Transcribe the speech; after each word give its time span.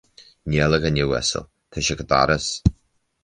Níl, 0.53 0.75
a 0.77 0.79
dhuine 0.85 1.03
uasail, 1.11 1.45
tá 1.75 1.85
sí 1.87 1.93
ag 1.97 2.01
an 2.05 2.09
doras 2.15 2.51